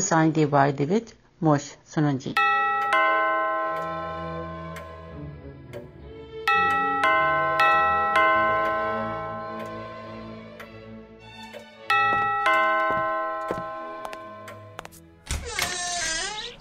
sign 0.00 0.32
divided 0.32 0.90
with 0.90 1.14
Mosh 1.40 1.72
Sunanji. 1.86 2.36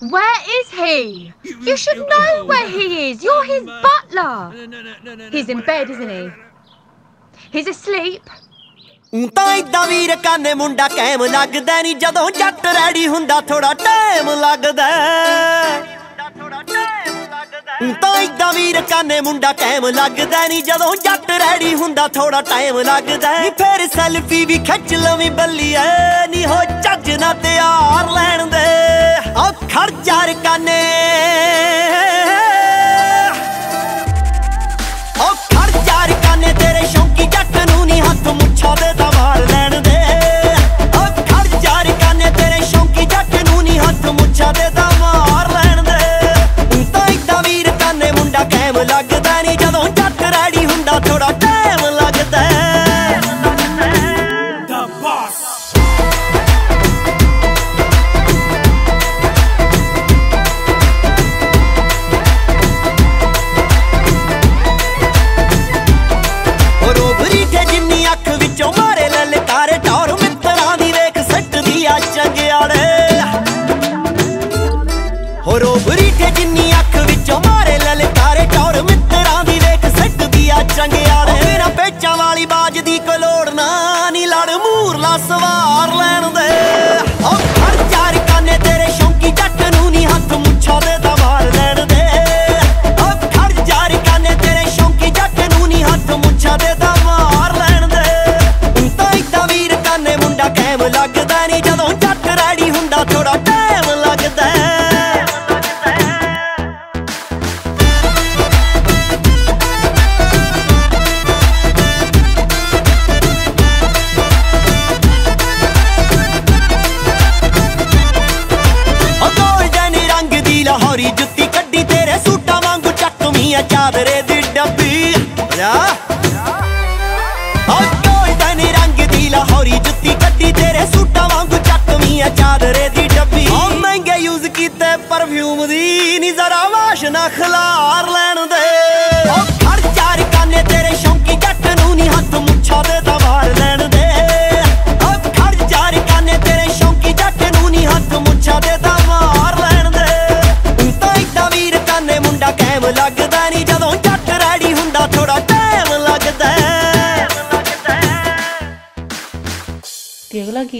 Where 0.09 0.41
is 0.61 0.69
he? 0.71 1.33
You 1.43 1.77
should 1.77 1.97
know 1.97 2.45
where 2.45 2.69
he 2.69 3.11
is. 3.11 3.23
You're 3.23 3.43
his 3.43 3.63
butler. 3.63 5.29
He's 5.29 5.49
in 5.49 5.61
bed, 5.61 5.89
isn't 5.89 6.09
he? 6.09 6.29
He's 7.51 7.67
asleep. 7.67 8.23
ਉਂ 9.13 9.27
ਤਾਂ 9.27 9.53
ਇਦਾਂ 9.55 9.85
ਵੀਰ 9.87 10.15
ਕਾਨੇ 10.15 10.53
ਮੁੰਡਾ 10.53 10.87
ਕੈਮ 10.87 11.23
ਲੱਗਦਾ 11.25 11.81
ਨਹੀਂ 11.81 11.95
ਜਦੋਂ 11.95 12.29
ਜੱਟ 12.31 12.65
ਰੈਡੀ 12.67 13.07
ਹੁੰਦਾ 13.07 13.39
ਥੋੜਾ 13.41 13.73
ਟਾਈਮ 13.73 14.29
ਲੱਗਦਾ। 14.41 14.87
ਉਂ 17.81 17.93
ਤਾਂ 18.01 18.21
ਇਦਾਂ 18.21 18.51
ਵੀਰ 18.53 18.79
ਕਾਨੇ 18.81 19.19
ਮੁੰਡਾ 19.21 19.51
ਕੈਮ 19.53 19.87
ਲੱਗਦਾ 19.87 20.45
ਨਹੀਂ 20.47 20.63
ਜਦੋਂ 20.63 20.95
ਜੱਟ 20.95 21.31
ਰੈਡੀ 21.31 21.73
ਹੁੰਦਾ 21.75 22.07
ਥੋੜਾ 22.07 22.41
ਟਾਈਮ 22.41 22.79
ਲੱਗਦਾ। 22.81 23.31
ਨੀ 23.39 23.49
ਫੇਰ 23.49 23.87
ਸੈਲਫੀ 23.95 24.45
ਵੀ 24.45 24.57
ਖਿੱਚ 24.59 24.93
ਲਵੀਂ 24.93 25.31
ਬੱਲੀਏ, 25.31 25.87
ਨੀ 26.29 26.45
ਹੋ 26.45 26.63
ਚੱਜ 26.83 27.11
ਨਾ 27.11 27.33
ਤਿਆਰ 27.33 28.11
ਲੈਣ 28.11 28.45
ਦੇ। 28.45 28.65
ਆ 29.37 29.51
ਖੜ 29.73 29.89
ਜਾਰ 30.03 30.33
ਕਾਨੇ। 30.43 30.81
ਹੱਥ 38.59 38.65
ਮੁੱਛਾਂ 38.65 38.75
ਦੇ 38.77 38.93
ਤਾਂ 38.97 39.11
ਮਾਰ 39.13 39.39
ਲੈਣ 39.47 39.81
ਦੇ। 39.81 39.97
ਓ 40.97 41.05
ਖੜ 41.29 41.63
ਯਾਰ 41.63 41.91
ਕਾਨੇ, 42.01 42.29
ਤੇਰੇ 42.37 42.65
ਸ਼ੌਂਕੀ 42.65 43.05
ਜੱਟ 43.05 43.35
ਨੂੰ 43.49 43.63
ਨਹੀਂ 43.63 43.79
ਹੱਥ 43.79 44.05
ਮੁੱਛਾਂ 44.19 44.53
ਦੇ 44.53 44.69
ਤਾਂ 44.75 44.89
ਮਾਰ 44.99 45.51
ਲੈਣ 45.51 45.83
ਦੇ। 45.83 46.65
ਤੂੰ 46.71 46.85
ਤਾਂ 46.85 47.07
ਇਦਾਂ 47.13 47.41
ਵੀਰ 47.43 47.69
ਕਾਨੇ 47.79 48.11
ਮੁੰਡਾ 48.11 48.43
ਕੈਮ 48.51 48.77
ਲੱਗਦਾ 48.79 49.41
ਨਹੀਂ 49.41 49.57
ਜਦੋਂ 49.57 49.87
ਜੱਟ 49.89 50.21
ਰੈਡੀ 50.33 50.65
ਹੁੰਦਾ 50.65 50.99
ਥੋੜਾ 51.07 51.31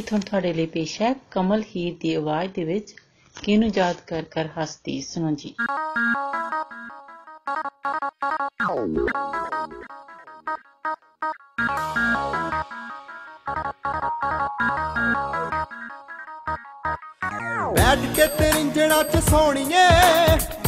ਤੇ 0.09 0.15
ਅਗਲਾ 0.15 0.23
ਗੀਤ 0.25 0.29
ਹੁਣ 0.29 0.29
ਤੁਹਾਡੇ 0.29 0.53
ਲਈ 0.53 0.65
ਪੇਸ਼ 0.65 1.01
ਹੈ 1.01 1.15
ਕਮਲ 1.31 1.63
ਹੀਰ 1.75 1.95
ਦੀ 1.99 2.13
ਆਵਾਜ਼ 2.15 2.53
ਦੇ 2.53 2.63
ਵਿੱਚ 2.63 2.95
ਕਿਹਨੂੰ 3.43 3.71
ਯਾਦ 3.75 3.95
ਕਰ 4.07 4.21
ਕਰ 4.21 4.49
ਹੱਸਦੀ 4.61 5.01
ਸੁਣੋ 5.01 5.35
ਜੀ। 5.35 5.55
ਬੈਠ 17.75 18.15
ਕੇ 18.15 18.27
ਤੇਰਿੰਜਣਾ 18.27 19.03
ਚ 19.03 19.17
ਸੋਣੀਏ, 19.29 19.87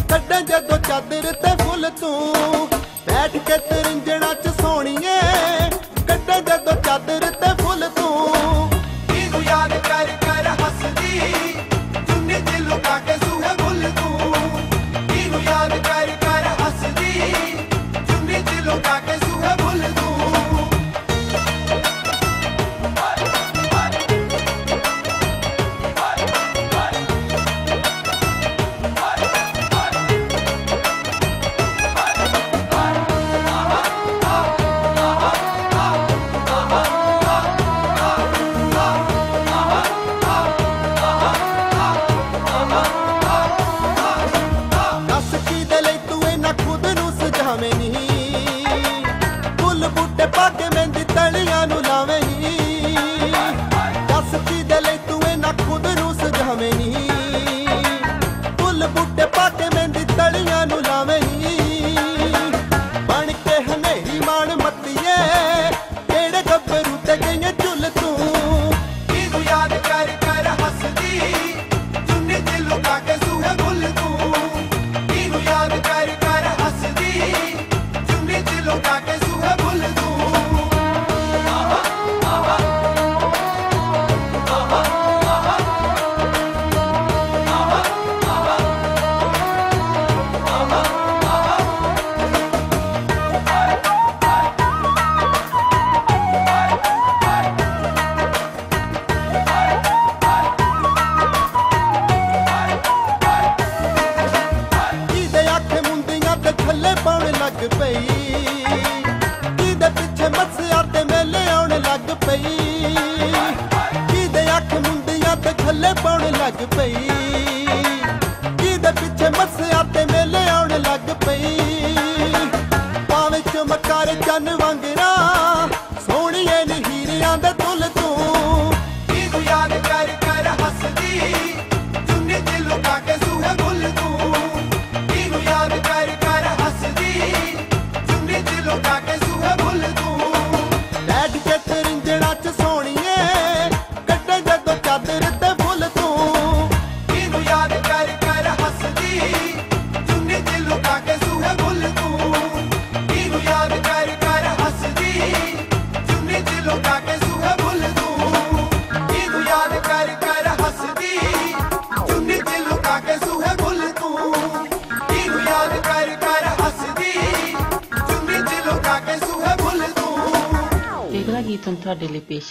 ਕੱਢਾਂ 0.09 0.41
ਜਦੋਂ 0.41 0.77
ਚਾਦਰ 0.77 1.33
ਤੇ 1.33 1.63
ਫੁੱਲ 1.63 1.89
ਤੂੰ। 1.89 2.67
ਬੈਠ 3.07 3.31
ਕੇ 3.31 3.57
ਤੇਰਿੰਜਣਾ 3.57 4.33
ਚ 4.33 4.47
ਸੋਣੀਏ, 4.47 5.19
ਕੱਢਾਂ 6.07 6.41
ਜਦੋਂ 6.41 6.81
ਚਾਦਰ 6.81 7.30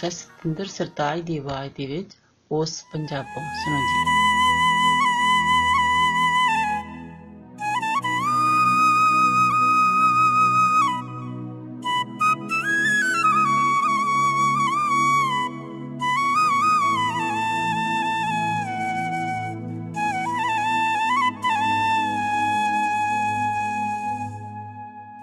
ਪੇਸ਼ 0.00 0.04
ਹੈ 0.04 0.10
ਸਤਿੰਦਰ 0.10 0.66
ਸਰਤਾਜ 0.66 1.20
ਦੀ 1.20 1.38
ਆਵਾਜ਼ 1.38 1.72
ਦੇ 1.78 1.86
ਵਿੱਚ 1.86 2.16
ਉਸ 2.50 2.82
ਪੰਜਾਬੋਂ 2.92 3.42
ਸੁਣੋ 3.56 3.80
ਜੀ 3.80 4.14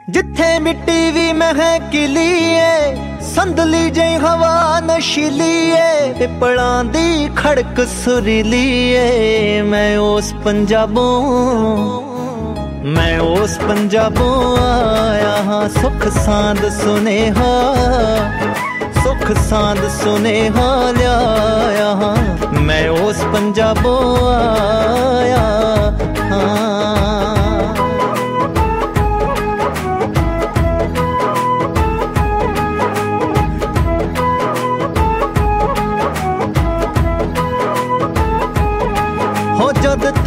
ਜਿੱਥੇ 0.07 0.59
ਮਿੱਟੀ 0.59 1.11
ਵੀ 1.11 1.31
ਮਹਿਕਲੀ 1.33 2.31
ਏ 2.53 3.06
ਸੰਦਲੀ 3.20 3.90
ਜਈ 3.90 4.14
ਹਵਾ 4.14 4.80
ਨਸ਼ੀਲੀ 4.80 5.70
ਏ 5.70 6.12
ਪਿਪਲਾਂ 6.18 6.84
ਦੀ 6.84 7.30
ਖੜਕ 7.36 7.86
ਸੁਰੀਲੀ 8.04 8.90
ਏ 8.90 9.62
ਮੈਂ 9.62 9.98
ਉਸ 9.98 10.34
ਪੰਜਾਬੋਂ, 10.44 11.22
ਮੈਂ 12.84 13.18
ਉਸ 13.20 13.58
ਪੰਜਾਬੋਂ 13.58 14.56
ਆਇਆ 14.56 15.42
ਹਾਂ। 15.42 15.68
ਸੁਖ 15.68 16.08
ਸਾਂਦ 16.24 16.68
ਸੁਨੇਹਾ, 16.68 17.74
ਸੁਖ 19.04 19.32
ਸਾਂਦ 19.50 19.88
ਸੁਨੇਹਾ 20.04 20.90
ਲਿਆਇਆ 20.90 21.86
ਹਾਂ। 21.86 22.16
ਮੈਂ 22.60 22.88
ਉਸ 22.88 23.16
ਪੰਜਾਬੋਂ 23.32 24.28
ਆਇਆ 24.28 25.57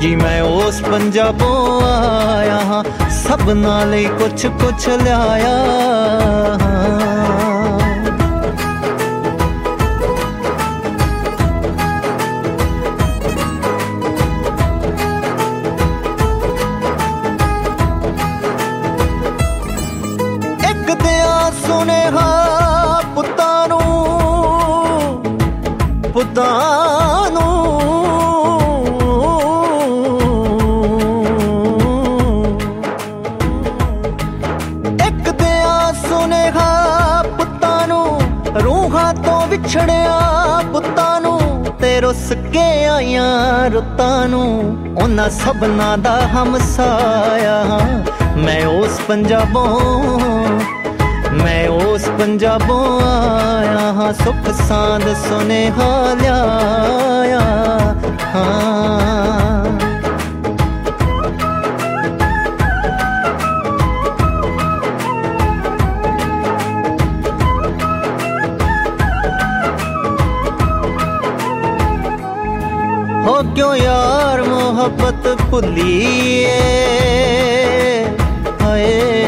ਜੀ 0.00 0.14
ਮੈਂ 0.16 0.42
ਉਸ 0.42 0.80
ਪੰਜਾਬੋਂ 0.82 1.80
ਆਇਆ 1.82 2.60
ਹਾਂ 2.60 2.82
ਸਭਨਾਂ 3.10 3.84
ਲਈ 3.86 4.04
ਕੁਛ 4.18 4.46
ਕੁਛ 4.60 4.88
ਲਿਆਇਆ 4.88 5.56
ਹਾਂ। 6.62 7.78
ਇੱਕ 20.70 20.90
ਦਿਆ 21.02 21.50
ਸੁਨੇਹਾ 21.66 22.26
ਪੁੱਤਾਂ 23.14 23.68
ਨੂੰ, 23.68 23.80
ਪੁੱਤਾਂ 26.12 26.50
ਆਈਆਂ 44.02 44.22
ਰੁੱਤਾਂ 44.22 44.28
ਨੂੰ 44.28 44.76
ਉਹਨਾਂ 45.02 45.30
ਸਭਨਾਂ 45.30 45.98
ਦਾ 45.98 46.20
ਹਮਸਾਇਆ 46.26 47.64
ਹਾਂ। 47.64 48.38
ਮੈਂ 48.38 48.66
ਉਸ 48.66 49.00
ਪੰਜਾਬੋਂ, 49.08 49.80
ਮੈਂ 51.32 51.68
ਉਸ 51.68 52.08
ਪੰਜਾਬੋਂ 52.18 53.00
ਆਇਆ 53.00 53.92
ਹਾਂ। 53.92 54.12
ਸੁਖ 54.12 54.50
ਸਾਂਦ 54.68 55.14
ਸੁਨੇਹਾ 55.28 56.14
ਲਿਆਇਆ 56.22 57.40
ਹਾਂ। 58.34 59.41
ਕਿਉਂ 73.56 73.76
ਯਾਰ 73.76 74.42
ਮੁਹੱਬਤ 74.42 75.42
ਭੁੱਲੀਏ? 75.50 76.46
ਹਾਏ। 78.62 79.26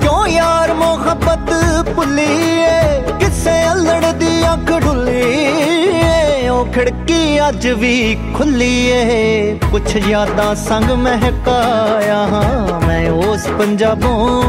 ਕਿਉਂ 0.00 0.26
ਯਾਰ 0.26 0.74
ਮੁਹੱਬਤ 0.74 1.52
ਭੁੱਲੀਏ? 1.96 3.02
ਕਿਸੇ 3.20 3.72
ਅਲੜ 3.72 4.12
ਦੀ 4.12 4.44
ਅੱਖ 4.52 4.84
ਢੁੱਲੀਏ? 4.84 6.48
ਉਹ 6.48 6.66
ਖਿੜਕੀ 6.66 7.48
ਅੱਜ 7.48 7.68
ਵੀ 7.68 8.18
ਖੁੱਲੀ 8.36 8.86
ਏ 8.86 9.58
ਕੁਛ 9.72 9.96
ਯਾਦਾਂ 9.96 10.54
ਸੰਗ 10.54 10.90
ਮਹਿਕਾਇਆ 10.90 12.16
ਹਾਂ 12.16 12.80
ਮੈਂ 12.86 13.10
ਉਸ 13.10 13.46
ਪੰਜਾਬੋਂ। 13.58 14.42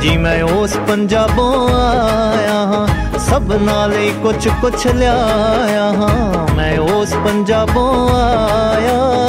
ਜੀ 0.00 0.16
ਮੈਂ 0.16 0.42
ਉਸ 0.42 0.76
ਪੰਜਾਬੋਂ 0.88 1.68
ਆਇਆ 1.68 2.79
ਹਾਂ 3.29 3.29
ਸਭਨਾਂ 3.29 3.87
ਲਈ 3.87 4.11
ਕੁਛ 4.23 4.47
ਕੁਛ 4.61 4.85
ਲਿਆਇਆ 4.87 5.91
ਹਾਂ 5.93 6.55
ਮੈਂ 6.55 6.77
ਉਸ 6.79 7.13
ਪੰਜਾਬੋਂ 7.25 8.09
ਆਇਆ 8.15 9.28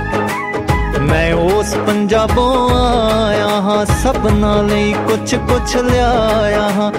ਮੈਂ 1.11 1.33
ਉਸ 1.33 1.75
ਪੰਜਾਬੋਂ 1.75 2.69
ਆਇਆ 2.69 3.47
ਹਾਂ 3.47 3.85
ਸਭਨਾਂ 3.85 4.63
ਲਈ 4.63 4.93
ਕੁਛ 4.93 5.35
ਕੁਛ 5.35 5.75
ਲਿਆਇਆ 5.75 6.69
ਹਾਂ। 6.69 6.91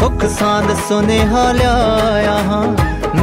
ਸੁਖ 0.00 0.24
ਸਾਂਦ 0.24 0.76
ਸੁਨੇਹਾ 0.88 1.52
ਲਿਆਇਆ 1.52 2.32
ਹਾਂ। 2.32 2.64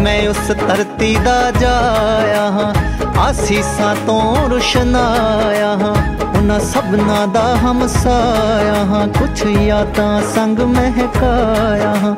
ਮੈਂ 0.01 0.29
ਉਸ 0.29 0.47
ਧਰਤੀ 0.47 1.17
ਦਾ 1.25 1.51
ਜਾਇਆ 1.51 2.41
ਹਾਂ। 2.41 2.73
ਆਸੀਸਾਂ 3.19 3.95
ਤੋਂ 4.07 4.49
ਰੁਸ਼ਨਾਇਆ 4.49 5.67
ਹਾਂ। 5.67 5.95
ਉਹਨਾਂ 6.37 6.59
ਸਭਨਾਂ 6.59 7.27
ਦਾ 7.27 7.55
ਹਮਸਾਇਆ 7.55 8.85
ਹਾਂ। 8.85 9.07
ਕੁਛ 9.07 9.45
ਯਾਦਾਂ 9.45 10.21
ਸੰਗ 10.35 10.59
ਮਹਿਕਾਇਆ 10.59 11.95
ਹਾਂ। 11.95 12.15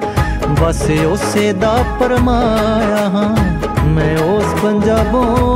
ਬਸ 0.61 0.81
ਉਸੇ 1.11 1.53
ਦਾ 1.53 1.83
ਪਰਮਾਇਆ 1.99 3.09
ਹਾਂ। 3.09 3.35
ਮੈਂ 3.85 4.17
ਉਸ 4.17 4.45
ਪੰਜਾਬੋਂ 4.61 5.49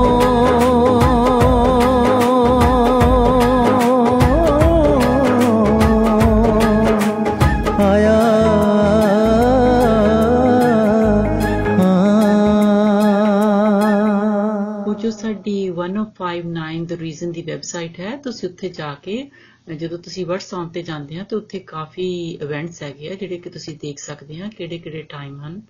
1059 16.83 16.87
ਦ 16.87 17.01
ਰੀਜ਼ਨ 17.01 17.31
ਦੀ 17.31 17.41
ਵੈਬਸਾਈਟ 17.41 17.99
ਹੈ। 17.99 18.17
ਤੁਸੀਂ 18.17 18.49
ਉੱਥੇ 18.49 18.69
ਜਾ 18.69 18.95
ਕੇ 18.95 19.29
ਅ, 19.69 19.73
ਜਦੋਂ 19.73 19.97
ਤੁਸੀਂ 19.97 20.25
WhatsApp 20.25 20.71
ਤੇ 20.73 20.81
ਜਾਂਦੇ 20.81 21.15
ਆ 21.15 21.23
ਤਾਂ 21.23 21.37
ਉੱਥੇ 21.37 21.59
ਕਾਫੀ 21.59 22.31
ਇਵੈਂਟਸ 22.41 22.83
ਹੈਗੇ 22.83 23.09
ਆ 23.09 23.15
ਜਿਹੜੇ 23.15 23.37
ਕਿ 23.37 23.49
ਤੁਸੀਂ 23.49 23.77
ਦੇਖ 23.81 23.99
ਸਕਦੇ 23.99 24.41
ਆ 24.41 24.49
ਕਿਹੜੇ 24.57 24.77
ਕਿਹੜੇ 24.77 25.01
ਟਾਈਮ 25.01 25.41
ਹਨ। 25.41 25.61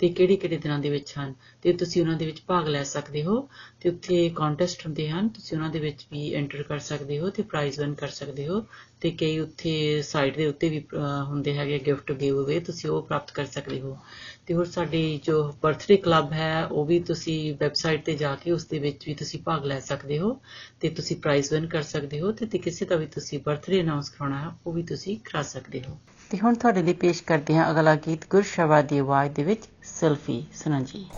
ਤੇ 0.00 0.08
ਕਿਹੜੇ 0.08 0.36
ਕਿਹੜੇ 0.36 0.56
ਦਿਨਾਂ 0.56 0.78
ਦੇ 0.78 0.90
ਵਿੱਚ 0.90 1.12
ਹਨ? 1.18 1.34
ਤੇ 1.62 1.72
ਤੁਸੀਂ 1.72 2.02
ਉਹਨਾਂ 2.02 2.16
ਦੇ 2.16 2.26
ਵਿੱਚ 2.26 2.42
ਭਾਗ 2.46 2.68
ਲੈ 2.68 2.82
ਸਕਦੇ 2.82 3.24
ਹੋ। 3.24 3.48
ਤੇ 3.80 3.88
ਉੱਥੇ 3.88 4.28
ਕੰਟੈਸਟ 4.36 4.86
ਹੁੰਦੇ 4.86 5.10
ਹਨ। 5.10 5.28
ਤੁਸੀਂ 5.28 5.56
ਉਹਨਾਂ 5.58 5.70
ਦੇ 5.70 5.78
ਵਿੱਚ 5.80 6.06
ਵੀ 6.12 6.34
ਐਂਟਰ 6.34 6.62
ਕਰ 6.62 6.78
ਸਕਦੇ 6.78 7.18
ਹੋ 7.18 7.30
ਤੇ 7.30 7.42
ਪ੍ਰਾਈਜ਼ 7.42 7.80
ਵਿਨ 7.80 7.94
ਕਰ 7.94 8.08
ਸਕਦੇ 8.08 8.48
ਹੋ। 8.48 8.64
ਤੇ 9.00 9.10
ਕਈ 9.10 9.38
ਉੱਥੇ 9.38 10.02
ਸਾਈਟ 10.02 10.36
ਦੇ 10.36 10.46
ਉੱਤੇ 10.46 10.68
ਵੀ 10.68 10.78
ਅਹ, 10.78 11.24
ਹੁੰਦੇ 11.24 11.54
ਹੈਗੇ 11.54 11.78
ਗਿਫਟ 11.78 12.12
ਗਿਵ 12.12 12.44
ਅਵੇ 12.44 12.60
ਤੁਸੀਂ 12.60 12.90
ਉਹ 12.90 13.02
ਪ੍ਰਾਪਤ 13.02 13.30
ਕਰ 13.30 13.44
ਸਕਦੇ 13.44 13.80
ਹੋ। 13.80 13.98
ਤੇ 14.46 14.54
ਹੋਰ 14.54 14.64
ਸਾਡੀ 14.64 15.20
ਜੋ 15.24 15.52
ਬਰਥਡੇ 15.62 15.96
ਕਲੱਬ 15.96 16.32
ਹੈ 16.32 16.64
ਉਹ 16.64 16.84
ਵੀ 16.84 17.00
ਤੁਸੀਂ 17.00 17.54
ਵੈਬਸਾਈਟ 17.54 18.04
ਤੇ 18.04 18.14
ਜਾ 18.14 18.34
ਕੇ 18.34 18.50
ਉਸ 18.50 18.66
ਦੇ 18.66 18.78
ਵਿੱਚ 18.78 19.08
ਵੀ 19.08 19.14
ਤੁਸੀਂ 19.14 19.40
ਭਾਗ 19.40 19.64
ਲੈ 19.64 19.80
ਸਕਦੇ 19.80 20.18
ਹੋ 20.18 20.40
ਤੇ 20.80 20.88
ਤੁਸੀਂ 20.88 21.16
ਪ੍ਰਾਈਜ਼ 21.16 21.52
ਵਿਨ 21.52 21.66
ਕਰ 21.66 21.82
ਸਕਦੇ 21.82 22.20
ਹੋ 22.20 22.32
ਤੇ 22.32 22.46
ਤੇ 22.46 22.58
ਕਿਸੇ 22.58 22.84
ਦਾ 22.84 22.96
ਵੀ 22.96 23.06
ਤੁਸੀਂ 23.06 23.38
ਬਰਥਡੇ 23.38 23.80
ਅਨਾਉਂਸ 23.80 24.10
ਕਰਾਉਣਾ 24.10 24.38
ਹੈ 24.38 24.56
ਉਹ 24.66 24.72
ਵੀ 24.72 24.82
ਤੁਸੀਂ 24.82 25.18
ਕਰਾ 25.18 25.42
ਸਕਦੇ 25.42 25.82
ਹੋ। 25.88 25.98
ਤੇ 26.30 26.38
ਹੁਣ 26.38 26.54
ਤੁਹਾਡੇ 26.54 26.82
ਲਈ 26.82 26.92
ਪੇਸ਼ 26.92 27.22
ਕਰਦੇ 27.22 27.56
ਹਾਂ 27.56 27.70
ਅਗਲਾ 27.70 27.94
ਗੀਤ 27.94 28.20
ਗੁਰਸ਼ਵਾ 28.30 28.82
ਦੀ 28.82 28.98
ਆਵਾਜ਼ 28.98 29.32
ਦੇ 29.32 29.44
ਵਿੱਚ 29.44 29.64
ਸੈਲਫੀ 29.84 30.46
ਸੁਣੋ 30.54 30.80
ਜੀ। 30.80 31.10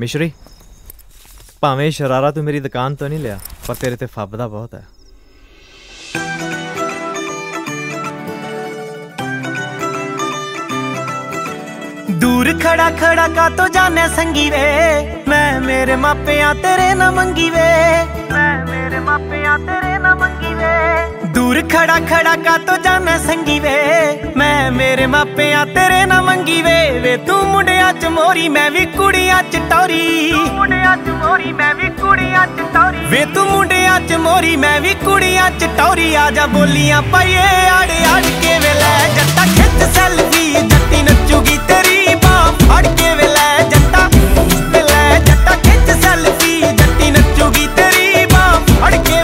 ਮਿਸ਼ਰੀ 0.00 0.32
ਭਾਵੇਂ 1.60 1.90
ਸ਼ਰਾਰਾ 1.90 2.30
ਤੂੰ 2.30 2.44
ਮੇਰੀ 2.44 2.60
ਦੁਕਾਨ 2.60 2.94
ਤੋਂ 2.94 3.08
ਨਹੀਂ 3.08 3.18
ਲਿਆ 3.18 3.38
ਪਰ 3.66 3.74
ਤੇਰੇ 3.74 3.96
ਤੇ 3.96 4.06
ਫੱਬਦਾ 4.06 4.48
ਬਹੁਤ 4.48 4.74
ਹੈ। 4.74 4.86
ਦੂਰ 12.10 12.52
ਖੜਾ 12.58 12.90
ਖੜਾ 12.90 13.28
ਕਾ 13.28 13.48
ਤੋ 13.48 13.68
ਜਾਣੇ 13.68 14.08
ਸੰਗੀ 14.08 14.50
ਵੇ? 14.50 15.16
ਮੈਂ 15.28 15.60
ਮੇਰੇ 15.60 15.96
ਮਾਪਿਆਂ 15.96 16.54
ਤੇਰੇ 16.54 16.94
ਨਾ 16.94 17.10
ਮੰਗੀ 17.10 17.50
ਵੇ। 17.50 18.04
ਮੈਂ 18.32 18.66
ਮੇਰੇ 18.66 18.98
ਮਾਪਿਆਂ 18.98 19.58
ਤੇਰੇ 19.58 19.98
ਨਾ 19.98 20.14
ਮੰਗੀ 20.14 20.54
ਵੇ। 20.54 21.11
ਦੂਰ 21.42 21.60
ਖੜਾ 21.62 21.98
ਖੜਾ 22.00 22.34
ਕਾ 22.36 22.56
ਤੋ 22.56 22.76
ਜਾਣੇ 22.76 23.18
ਸੰਗੀ 23.18 23.58
ਵੇ? 23.60 23.70
ਮੈਂ 24.36 24.70
ਮੇਰੇ 24.72 25.06
ਮਾਪਿਆਂ 25.06 25.64
ਤੇਰੇ 25.66 26.04
ਨਾ 26.06 26.20
ਮੰਗੀ 26.22 26.60
ਵੇ। 26.62 27.00
ਵੇ 27.00 27.16
ਤੂੰ 27.16 27.38
ਮੁੰਡਿਆਂ 27.46 27.92
ਚ 27.92 28.06
ਮੋਰੀ 28.06 28.48
ਮੈਂ 28.48 28.70
ਵੀ 28.70 28.84
ਕੁੜੀਆਂ 28.86 29.42
ਚ 29.42 29.60
ਟੌਰੀ। 29.70 30.32
ਮੁੰਡਿਆਂ 30.52 30.96
ਚ 30.96 31.08
ਮੋਰੀ 31.08 31.52
ਮੈਂ 31.52 31.74
ਵੀ 31.74 31.88
ਕੁੜੀਆਂ 32.00 32.46
ਚ 32.46 32.66
ਟੌਰੀ। 32.74 33.06
ਵੇ 33.06 33.24
ਤੂੰ 33.34 33.46
ਮੁੰਡਿਆਂ 33.50 33.98
ਚ 34.00 34.12
ਮੋਰੀ 34.12 34.56
ਮੈਂ 34.56 34.80
ਵੀ 34.80 34.94
ਕੁੜੀਆਂ 35.04 35.50
ਚ 35.50 35.68
ਟੌਰੀ। 35.78 36.14
ਆ 36.14 36.30
ਜਾ 36.30 36.46
ਬੋਲੀਆਂ 36.46 37.02
ਪਾਈਏ 37.02 37.66
ਆੜ 37.68 37.90
ਆੜ 38.12 38.22
ਕੇ 38.42 38.58
ਵੇ 38.58 38.74
ਲੈ 38.74 39.08
ਜੱਟਾ 39.16 39.44
ਖਿੱਚ 39.56 39.84
ਸੈਲਫੀ 39.96 40.52
ਜੱਟੀ 40.52 41.02
ਨੱਚੂਗੀ 41.02 41.58
ਤੇਰੀ 41.68 42.14
ਬਾਹ 42.14 42.52
ਫੜ 42.66 42.86
ਕੇ 42.86 43.14
ਵੇ 43.14 43.28
ਲੈ 43.28 43.62
ਜੱਟਾ। 43.70 44.08
ਵੇ 44.72 44.82
ਲੈ 44.82 45.18
ਜੱਟਾ 45.18 45.56
ਖਿੱਚ 45.64 45.90
ਸੈਲਫੀ 46.02 46.60
ਜੱਟੀ 46.62 47.10
ਨੱਚੂਗੀ 47.10 47.66
ਤੇਰੀ 47.76 48.24
ਬਾਹ 48.32 48.58
ਫੜ 48.80 48.94
ਕੇ 49.08 49.22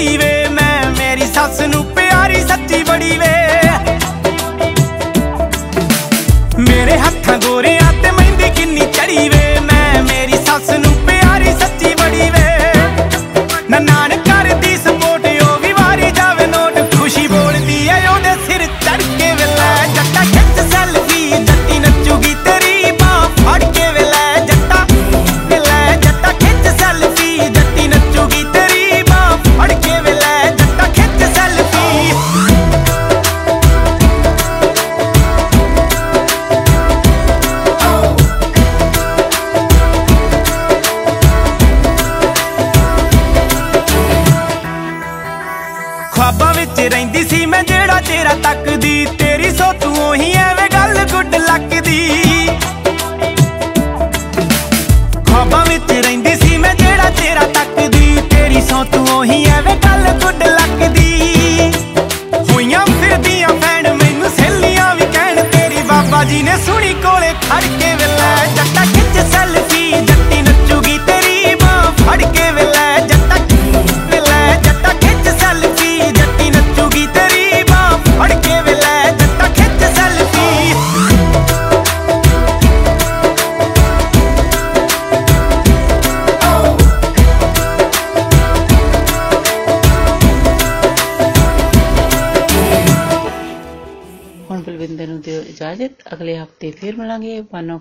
ਕਿੰਨੀ 0.00 0.06
ਚੜੀ 0.06 0.16
ਵੇ, 0.18 0.48
ਮੈਂ 0.48 0.90
ਮੇਰੀ 0.90 1.26
ਸੱਸ 1.26 1.60
ਨੂੰ 1.68 1.84
ਪਿਆਰੀ 1.86 2.40
ਸੱਚੀ 2.40 2.82
ਬੜੀ 2.82 3.18
ਵੇ। 3.18 3.32
ਮੇਰੇ 6.58 6.98
ਹੱਥਾਂ 6.98 7.38
ਗੋਰਿਆਂ 7.38 7.92
ਤੇ 8.02 8.10
ਮਹਿੰਦੀ 8.10 8.50
ਕਿੰਨੀ 8.56 8.86
ਚੜੀ 8.92 9.28
ਵੇ। 9.28 9.49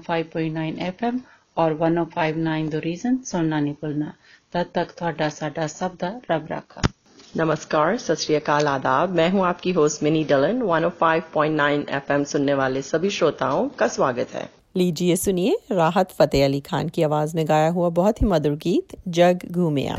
105.9 0.08 0.66
FM 0.88 1.18
ਔਰ 1.56 1.72
1059 1.82 2.68
ਦ 2.70 2.80
ਰੀਜ਼ਨ 2.84 3.16
ਸੁਣਨਾ 3.24 3.60
ਨਹੀਂ 3.60 3.74
ਭੁੱਲਣਾ 3.80 4.12
ਤਦ 4.54 4.66
ਤੱਕ 4.74 4.92
ਤੁਹਾਡਾ 4.92 5.28
ਸਾਡਾ 5.30 5.66
ਸਭ 5.76 5.96
ਦਾ 6.00 6.12
ਰੱਬ 6.30 6.46
ਰਾਖਾ 6.50 6.82
नमस्कार 7.34 7.96
सत 7.98 8.18
श्री 8.18 8.34
अकाल 8.36 8.68
आदाब 8.72 9.14
मैं 9.20 9.24
हूं 9.30 9.40
आपकी 9.46 9.70
होस्ट 9.78 10.02
मिनी 10.06 10.20
डलन 10.26 10.60
105.9 10.66 11.66
एफएम 11.96 12.26
सुनने 12.32 12.54
वाले 12.60 12.82
सभी 12.84 13.10
श्रोताओं 13.12 13.64
का 13.80 13.88
स्वागत 13.96 14.36
है 14.36 14.44
लीजिए 14.76 15.16
सुनिए 15.18 15.56
राहत 15.74 16.14
फतेह 16.20 16.44
अली 16.44 16.60
खान 16.66 16.88
की 16.90 17.08
आवाज 17.08 17.34
में 17.34 17.44
गाया 17.48 17.68
हुआ 17.72 17.88
बहुत 17.98 18.22
ही 18.22 18.28
मधुर 18.28 18.56
गीत 18.62 18.96
जग 19.18 19.44
घूमिया 19.52 19.98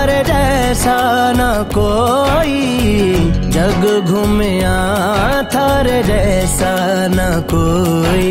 थारे 0.00 0.22
जैसा 0.24 0.96
न 1.36 1.68
कोई 1.76 2.60
जग 3.52 3.82
घूमया 4.08 4.76
थर 5.52 5.88
जैसा 6.08 6.72
न 7.12 7.28
कोई। 7.52 8.30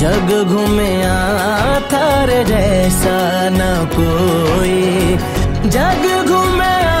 जग 0.00 0.30
घूमया 0.48 1.14
थारे 1.92 2.44
जैसा 2.44 3.16
न 3.50 3.60
कोई। 3.94 4.80
जग 5.70 6.04
घूमया 6.28 6.98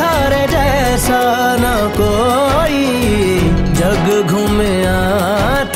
थारे 0.00 0.42
जैसा 0.46 1.20
न 1.60 1.72
कोई। 1.96 2.84
जग 3.80 4.28
घूमया 4.30 4.98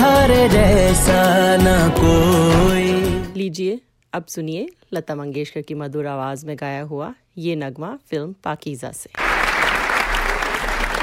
थारे 0.00 0.48
जैसा 0.48 1.22
न 1.56 1.90
कोई। 2.00 2.92
लीजिए 3.36 3.80
अब 4.12 4.24
सुनिए 4.28 4.68
लता 4.94 5.14
मंगेशकर 5.14 5.60
की 5.60 5.74
मधुर 5.74 6.06
आवाज़ 6.06 6.46
में 6.46 6.56
गाया 6.56 6.82
हुआ 6.82 7.12
ये 7.38 7.56
नगमा 7.56 7.96
फ़िल्म 8.10 8.34
पाकिजा 8.44 8.90
से। 8.92 9.10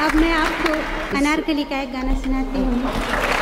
अब 0.05 0.15
मैं 0.15 0.33
आपको 0.33 0.73
अनारकली 1.17 1.63
का 1.63 1.81
एक 1.81 1.93
गाना 1.93 2.19
सुनाती 2.21 2.59
हूँ। 2.59 3.40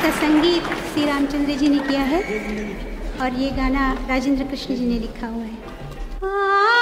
इसका 0.00 0.10
संगीत 0.18 0.68
श्री 0.92 1.04
रामचंद्र 1.06 1.54
जी 1.60 1.68
ने 1.68 1.78
किया 1.78 2.02
है 2.02 2.20
और 3.22 3.34
ये 3.40 3.50
गाना 3.56 3.82
राजेंद्र 4.08 4.44
कृष्ण 4.44 4.74
जी 4.76 4.86
ने 4.86 4.98
लिखा 4.98 5.26
हुआ 5.26 5.44
है। 5.44 6.79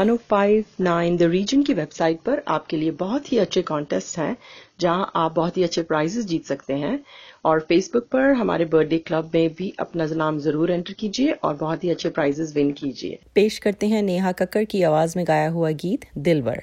1059 0.00 1.16
द 1.18 1.22
रीजन 1.22 1.62
की 1.62 1.74
वेबसाइट 1.74 2.20
पर 2.20 2.42
आपके 2.48 2.76
लिए 2.76 2.90
बहुत 3.00 3.32
ही 3.32 3.38
अच्छे 3.38 3.62
कॉन्टेस्ट 3.62 4.18
हैं 4.18 4.36
जहाँ 4.80 5.10
आप 5.16 5.32
बहुत 5.32 5.56
ही 5.56 5.62
अच्छे 5.62 5.82
प्राइजेस 5.82 6.24
जीत 6.26 6.44
सकते 6.44 6.74
हैं। 6.74 6.98
और 7.44 7.60
फेसबुक 7.60 8.06
पर 8.12 8.32
हमारे 8.32 8.64
बर्थडे 8.64 8.98
क्लब 8.98 9.30
में 9.34 9.54
भी 9.54 9.72
अपना 9.80 10.06
नाम 10.14 10.38
ज़रूर 10.38 10.70
एंटर 10.70 10.92
कीजिए 10.92 11.32
और 11.32 11.54
बहुत 11.54 11.84
ही 11.84 11.90
अच्छे 11.90 12.08
प्राइजेस 12.10 12.52
विन 12.56 12.72
कीजिए। 12.72 13.18
पेश 13.34 13.58
करते 13.58 13.86
हैं 13.86 14.02
नेहा 14.02 14.32
कक्कर 14.32 14.64
की 14.64 14.82
आवाज़ 14.82 15.14
में 15.16 15.24
गाया 15.28 15.48
हुआ 15.48 15.70
गीत 15.84 16.04
दिलवर। 16.18 16.62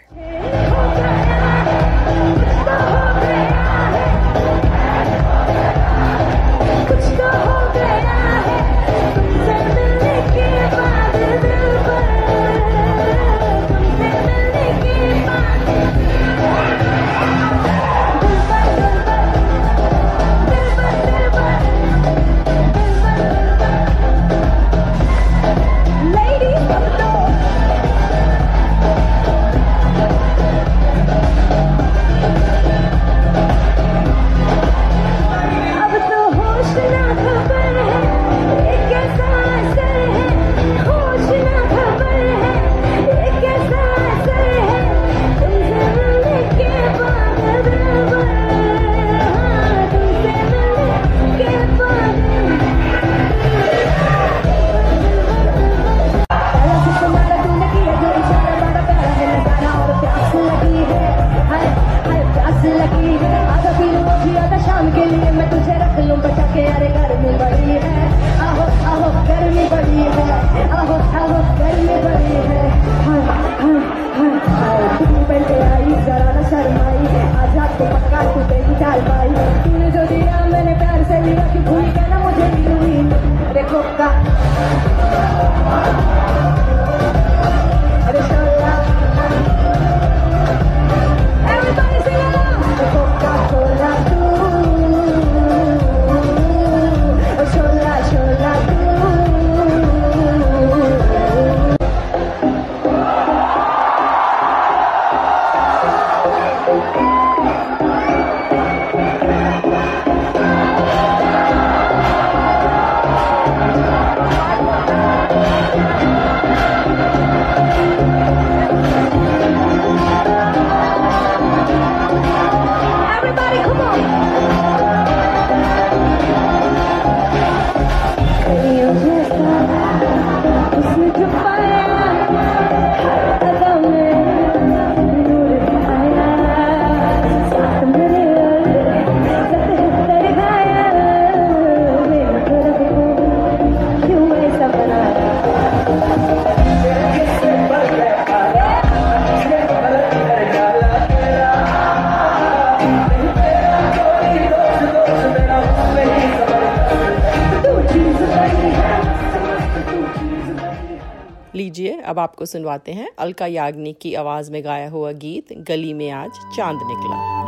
सुनवाते 162.47 162.91
हैं 162.91 163.09
अलका 163.19 163.47
याग्निक 163.47 163.99
की 164.01 164.13
आवाज़ 164.13 164.51
में 164.51 164.63
गाया 164.63 164.89
हुआ 164.89 165.11
गीत, 165.11 165.53
गली 165.53 165.93
में 165.93 166.09
आज 166.11 166.31
चाँद 166.57 166.79
निकला। 166.83 167.46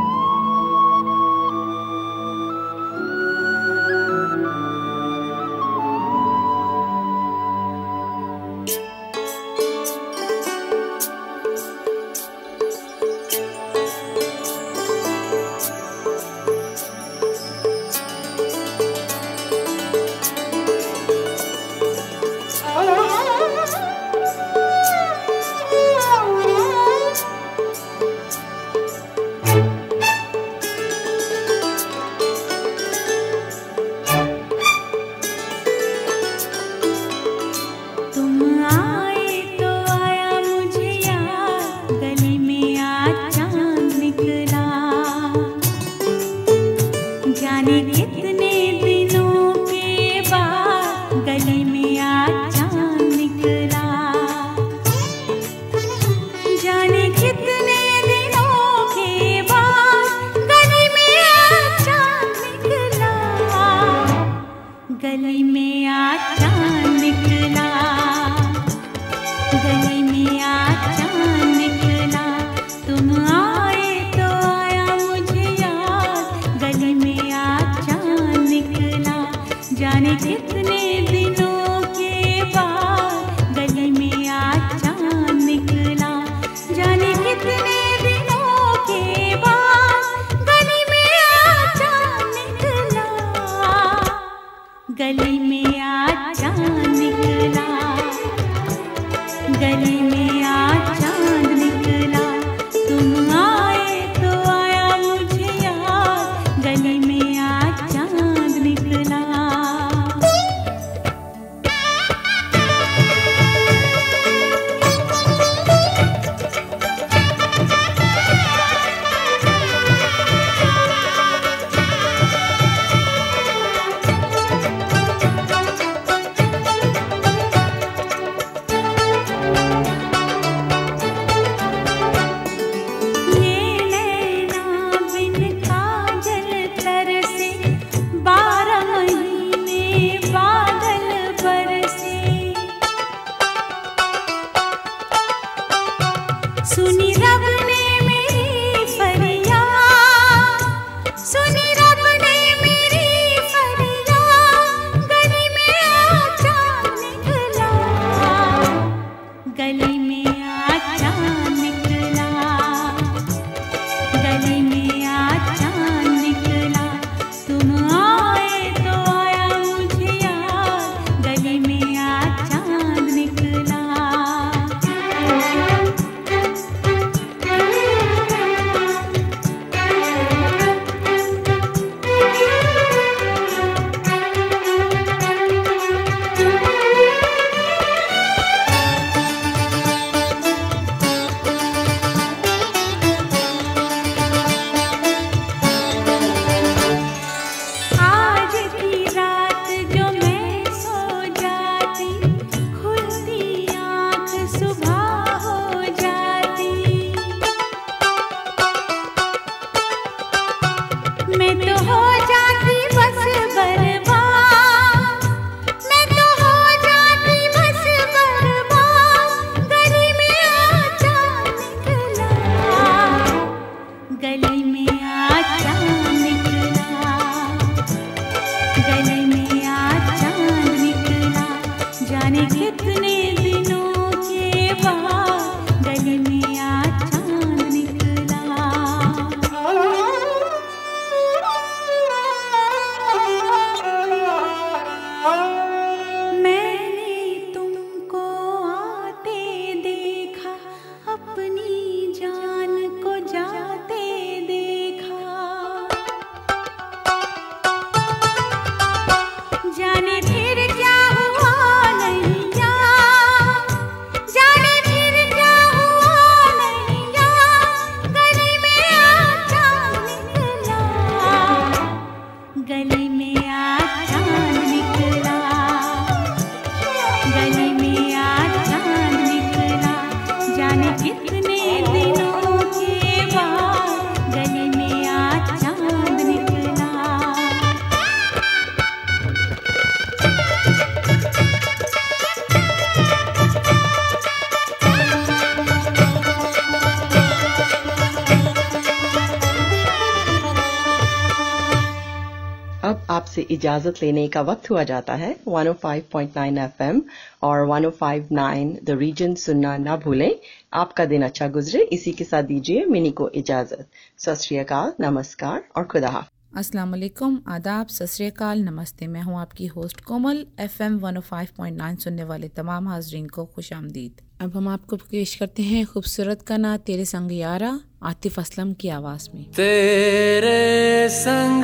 इजाज़त 303.50 304.04
लेने 304.04 304.28
का 304.28 304.41
वक्त 304.41 304.70
हुआ 304.70 304.84
जाता 304.84 305.16
है। 305.16 305.36
105.9 305.47 306.58
एफएम 306.58 307.02
और 307.43 307.68
105.9 307.68 308.78
द 308.84 308.89
रीजन 308.89 309.36
सुनना 309.36 309.78
ना 309.78 309.97
भूलें। 309.97 310.36
आपका 310.74 311.06
दिन 311.06 311.22
अच्छा 311.22 311.47
गुजरे। 311.47 311.82
इसी 311.82 312.12
के 312.12 312.24
साथ 312.24 312.43
दीजिए 312.43 312.86
मिनी 312.86 313.12
को 313.12 313.30
इजाज़त। 313.30 313.88
सत 314.18 314.95
नमस्कार 315.02 315.64
और 315.76 315.84
खुदा 315.84 316.28
अस्सलाम 316.58 316.91
वालेकुम। 316.91 317.39
आदाब। 317.47 317.88
सत 317.88 318.38
नमस्ते। 318.41 319.08
मैं 319.08 319.22
हूँ 319.22 319.39
आपकी 319.39 319.66
होस्ट 319.66 320.02
कोमल। 320.02 320.45
एफएम 320.60 321.00
105.9 321.00 321.95
सुनने 321.95 322.24
वाले 322.24 322.47
तमाम 322.47 322.88
हाजरीन 322.88 323.28
को 323.28 323.45
खुश 323.45 323.74
आमदीद। 323.74 324.22
अब 324.41 324.58
हम 324.58 324.68
आपको 324.68 324.95
पेश 324.95 325.36
करते 325.36 325.64
हैं 325.64 325.86
खूबसूरत 325.86 326.41
का 326.41 326.58
ना 326.58 326.78
तेरे 326.78 327.06
संग 327.06 327.32
यारा 327.32 327.80
आतिफ 328.04 328.39
असलम 328.39 328.74
की 328.74 328.89
आवाज़ 328.89 329.30
में। 329.36 329.45
तेरे 329.45 331.10
संग 331.10 331.64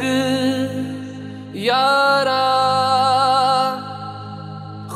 यारा 1.56 2.46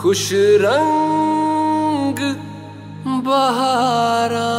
खुश 0.01 0.29
रंग 0.63 2.19
बहारा। 3.27 4.49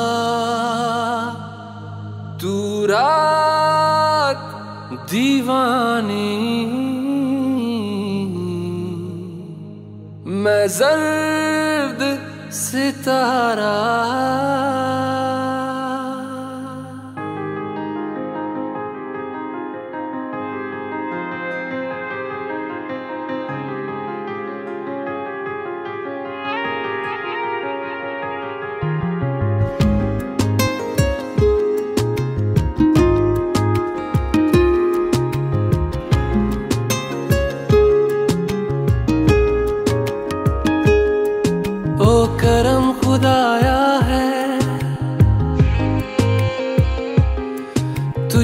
तू 2.42 2.86
रात 2.86 4.46
दीवानी 5.10 6.30
मैं 10.42 10.68
जर्द 10.68 12.00
सितारा। 12.52 13.76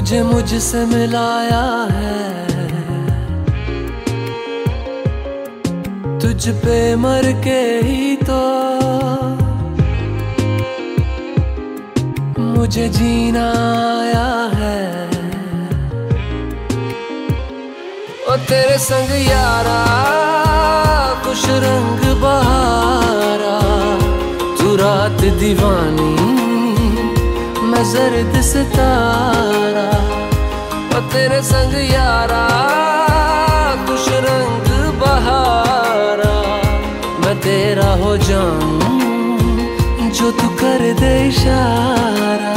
तुझे 0.07 0.21
मुझसे 0.23 0.81
मिलाया 0.85 1.63
है। 1.91 2.19
तुझ 6.19 6.49
पे 6.63 6.77
मर 6.95 7.25
के 7.43 7.57
ही 7.87 8.15
तो 8.21 8.37
मुझे 12.39 12.87
जीना 12.89 13.43
आया 13.97 14.29
है। 14.55 14.79
ओ 18.23 18.37
तेरे 18.47 18.77
संग 18.87 19.11
यारा, 19.27 19.81
खुश 21.25 21.45
रंग 21.67 22.07
बहारा, 22.23 23.59
तू 24.55 24.75
रात 24.75 25.21
दीवानी 25.39 26.36
मैं 27.77 27.85
जर्द 27.85 28.35
सितारा 28.41 29.89
और 30.95 31.01
तेरे 31.13 31.41
संग 31.45 31.73
यारा, 31.91 32.41
कुछ 33.85 34.07
रंग 34.25 34.71
बहारा। 35.01 36.33
मैं 37.21 37.35
तेरा 37.41 37.91
हो 38.01 38.17
जाऊँ, 38.25 40.09
जो 40.09 40.31
तू 40.41 40.49
कर 40.57 40.91
दे 40.99 41.13
इशारा। 41.27 42.56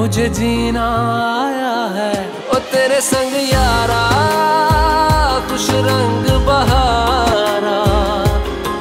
मुझे 0.00 0.28
जीना 0.28 0.84
आया 1.44 1.72
है। 1.96 2.12
ओ 2.50 2.58
तेरे 2.72 3.00
संग 3.00 3.34
यारा, 3.52 4.04
खुश 5.48 5.66
रंग 5.86 6.24
बहारा। 6.46 7.80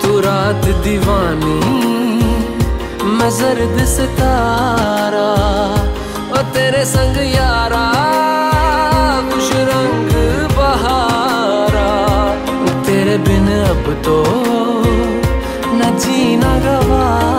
तू 0.01 0.19
रात 0.19 0.63
दीवानी, 0.85 1.59
मैं 3.17 3.29
जर्द 3.29 3.85
सितारा। 3.85 5.27
ओ 6.31 6.43
तेरे 6.53 6.85
संग 6.85 7.17
यारा, 7.35 7.83
खुश 9.33 9.49
रंग 9.71 10.15
बहारा। 10.57 11.89
तेरे 12.83 13.17
बिन 13.17 13.47
अब 13.63 13.91
तो 14.05 14.17
न 15.75 15.97
जीना 15.99 16.53
गवारा। 16.59 17.38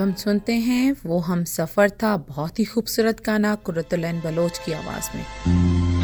हम 0.00 0.12
सुनते 0.12 0.52
हैं, 0.52 0.96
वो 1.06 1.18
हम 1.18 1.44
सफ़र 1.44 1.90
था 1.90 2.16
बहुत 2.16 2.58
ही 2.58 2.64
खूबसूरत 2.64 3.24
गाना 3.26 3.54
कुरतुलैन 3.54 4.20
बलोच 4.20 4.58
की 4.58 4.72
आवाज़ 4.72 5.16
में। 5.16 5.24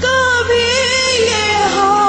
कभी 0.00 0.64
ये 1.24 1.64
हाल 1.74 2.05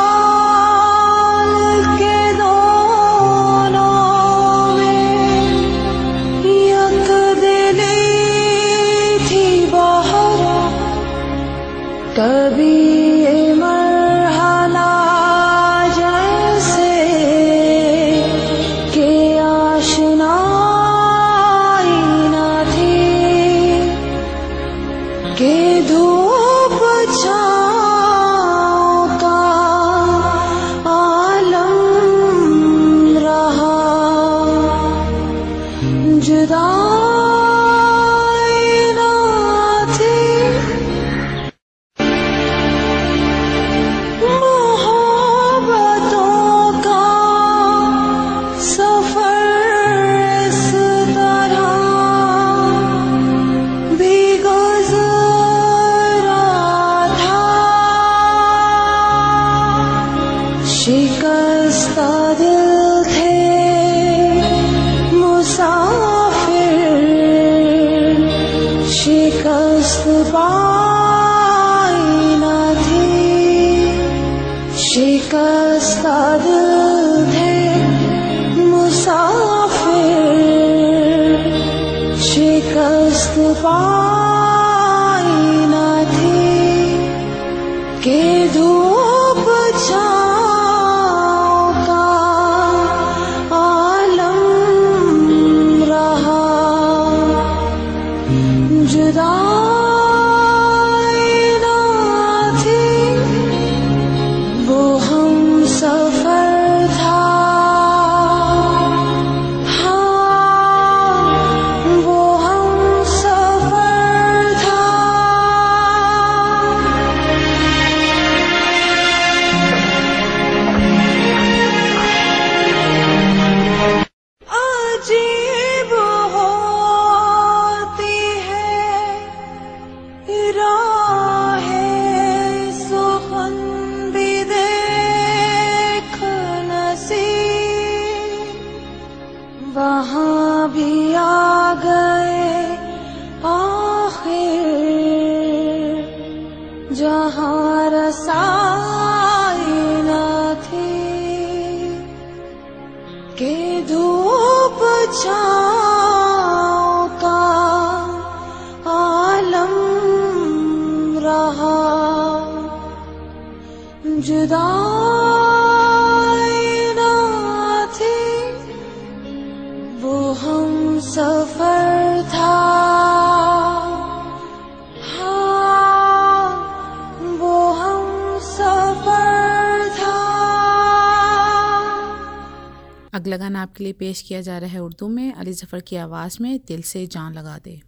आपके 183.67 183.83
लिए 183.83 183.93
पेश 183.93 184.21
किया 184.21 184.41
जा 184.41 184.57
रहा 184.57 184.69
है 184.69 184.79
उर्दू 184.79 185.07
में, 185.09 185.33
अली 185.33 185.53
ज़फ़र 185.53 185.81
की 185.81 185.95
आवाज़ 185.97 186.37
में 186.41 186.59
दिल 186.67 186.81
से 186.83 187.05
जान 187.07 187.33
लगा 187.33 187.57
दे। 187.57 187.79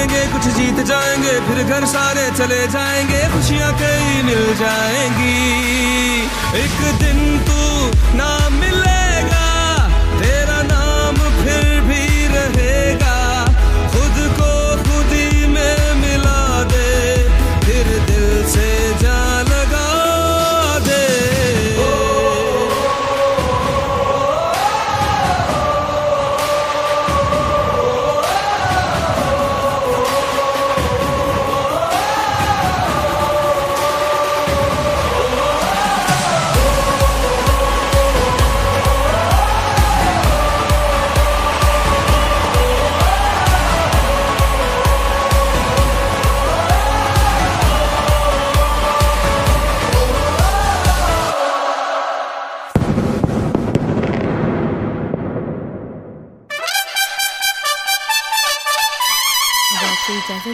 कुछ 0.00 0.20
कुछ 0.32 0.46
जीत 0.56 0.78
जाएँगे, 0.86 1.32
फिर 1.46 1.62
घर 1.64 1.84
सारे 1.86 2.30
चले 2.38 2.66
जाएँगे, 2.68 3.20
खुशियाँ 3.32 3.72
कई 3.80 4.22
मिल 4.22 4.54
जाएँगी। 4.56 5.36
एक 6.64 6.78
दिन 7.02 7.38
तू 7.44 7.60
ना 8.16 8.30
मिलेगा 8.48 8.99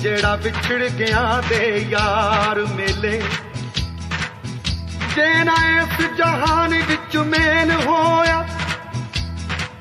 ਜਿਹੜਾ 0.00 0.34
ਵਿਛੜ 0.36 0.88
ਗਿਆ 0.88 1.42
ਦੇ 1.48 1.86
ਯਾਰ 1.90 2.58
ਮੇਲੇ। 2.76 3.22
ਜੇ 5.16 5.44
ਨਾ 5.44 5.56
ਇਸ 5.78 6.06
ਜਹਾਨ 6.16 6.74
ਵਿੱਚ 6.88 7.16
ਮੇਲ 7.16 7.70
ਹੋਇਆ, 7.86 8.48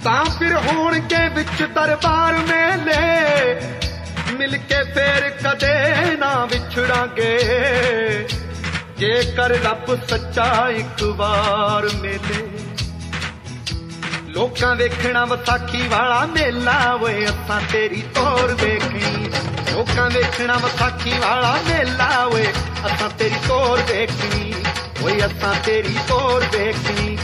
ਤਾਂ 0.03 0.25
ਫਿਰ 0.25 0.55
ਹੋਣਗੇ 0.57 1.27
ਵਿੱਚ 1.29 1.63
ਦਰਬਾਰ 1.63 2.33
ਮੇਲੇ। 2.33 2.99
ਮਿਲ 4.37 4.57
ਕੇ 4.57 4.83
ਫੇਰ 4.83 5.29
ਕਦੇ 5.29 6.17
ਨਾ 6.17 6.33
ਵਿਛੜਾਂਗੇ। 6.45 7.37
ਜੇਕਰ 8.97 9.49
ਰੱਬ 9.49 9.95
ਸੱਚਾ 10.07 10.69
ਇੱਕ 10.69 11.03
ਵਾਰ 11.03 11.87
ਮੇਲੇ। 12.01 12.47
ਲੋਕਾਂ 14.27 14.75
ਵੇਖਣਾ 14.75 15.25
ਵਿਸਾਖੀ 15.25 15.87
ਵਾਲਾ 15.87 16.25
ਮੇਲਾ 16.25 16.93
ਓਏ, 16.93 17.25
ਅਸਾਂ 17.25 17.61
ਤੇਰੀ 17.71 18.01
ਤੋਰ 18.15 18.55
ਵੇਖਣੀ 18.61 19.29
ਲੋਕਾਂ 19.78 20.08
ਵੇਖਣਾ 20.10 20.56
ਵਿਸਾਖੀ 20.64 21.18
ਵਾਲਾ 21.18 21.54
ਮੇਲਾ 21.68 22.08
ਓਏ 22.24 22.46
ਅਸਾਂ 22.86 23.08
ਤੇਰੀ 23.18 23.36
ਤੋਰ 23.48 23.82
ਵੇਖਣੀ 23.88 24.52
ਓਏ 25.04 25.18
ਅਸਾਂ 25.26 25.54
ਤੇਰੀ 25.64 25.96
ਤੋਰ 26.08 26.44
ਵੇਖਣੀ 26.52 27.16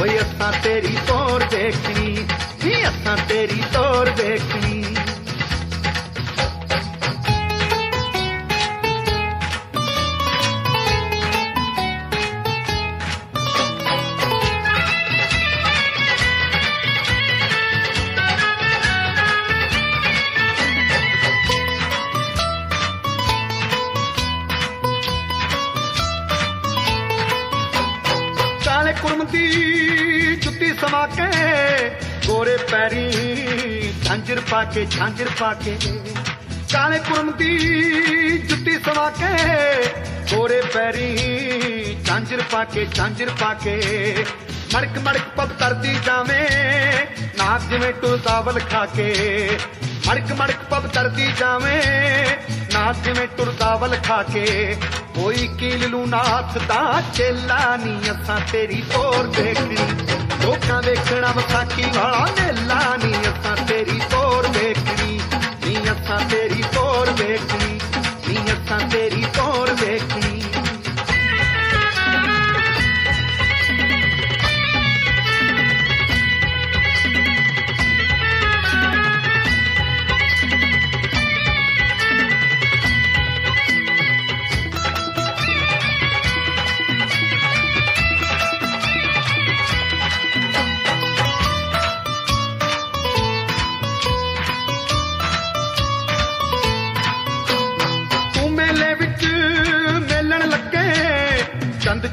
ਓਏ 0.00 0.18
ਅਸਾਂ 0.18 0.52
ਤੇਰੀ 0.62 0.96
ਤੋਰ 1.08 1.44
ਵੇਖਣੀ 1.52 2.16
ਨੀ 2.64 2.82
ਅਸਾਂ 2.88 3.16
ਤੇਰੀ 3.28 3.62
ਤੋਰ 3.72 4.10
ਵੇਖਣੀ 4.16 4.84
ਕੇ 34.73 34.85
ਝਾਂਜਰ 34.85 35.27
ਪਾ 35.39 35.53
ਕੇ। 35.53 35.77
ਕਾਲੇ 36.73 36.97
ਕੁਰਮ 36.99 37.31
ਦੀ 37.31 38.37
ਜੁੱਤੀ 38.39 38.77
ਸਮਾ 38.79 39.09
ਕੇ, 39.09 39.27
ਗੋਰੇ 40.31 40.61
ਪੈਰੀ 40.73 41.97
ਝਾਂਜਰ 42.05 42.41
ਪਾ 42.51 42.63
ਕੇ 42.63 42.85
ਝਾਂਜਰ 42.85 43.29
ਪਾ 43.39 43.53
ਕੇ। 43.53 43.75
ਮੜਕ 44.75 44.97
ਮੜਕ 44.99 45.27
ਪਬ 45.35 45.51
ਕਰਦੀ 45.59 45.95
ਜਾਵੇਂ 46.05 46.47
ਨਾਕ 47.37 47.61
ਜਿਵੇਂ 47.69 47.93
ਟੁਰਦਾਵਲ 47.93 48.59
ਖਾ 48.59 48.85
ਕੇ। 48.85 49.57
ਮੜਕ 50.07 50.31
ਮੜਕ 50.39 50.63
ਪਬ 50.69 50.87
ਕਰਦੀ 50.87 51.27
ਜਾਵੇਂ 51.39 51.81
ਨਾਕ 52.73 52.95
ਜਿਵੇਂ 52.95 53.27
ਟੁਰਦਾਵਲ 53.37 53.95
ਖਾ 54.07 54.21
ਕੇ। 54.23 54.75
ਕੋਈ 55.15 55.47
ਕੀਲ 55.59 55.89
ਨੂੰ 55.89 56.07
ਨਾਥ 56.09 56.57
ਦਾ 56.57 57.01
ਚੇਲਾ 57.13 57.75
ਨੀ, 57.77 57.99
ਅਸਾਂ 58.11 58.39
ਤੇਰੀ 58.51 58.83
ਤੋਰ 58.93 59.27
ਦੇਖਣੀ 59.27 59.77
ਲੋਕਾਂ 60.43 60.81
ਵੇਖਣਾ 60.81 61.31
ਵਿਸਾਖੀ 61.31 61.83
ਵਾਲਾ 61.95 62.27
ਮੇਲਾ, 62.39 62.97
ਨੀ 63.03 63.13
ਅਸਾਂ 63.13 63.55
ਤੇਰੀ 63.67 63.99
ਤੋਰ 64.11 64.47
ਵੇਖਣੀ, 64.47 65.19
ਨੀ 65.65 65.77
ਅਸਾਂ 65.91 66.19
ਤੇਰੀ 66.29 66.63
ਤੋਰ 66.73 67.11
ਵੇਖਣੀ, 67.11 67.79
ਨੀ 68.27 68.37
ਅਸਾਂ 68.37 68.79
ਤੇਰੀ 68.89 69.25
ਤੋਰ 69.33 69.72